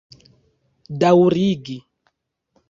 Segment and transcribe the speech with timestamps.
[1.03, 1.77] daŭrigi